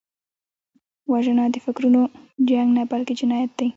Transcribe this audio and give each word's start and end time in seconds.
وژنه 1.11 1.43
د 1.53 1.55
فکرونو 1.65 2.01
جنګ 2.49 2.67
نه، 2.77 2.83
بلکې 2.91 3.13
جنایت 3.19 3.51
دی 3.59 3.67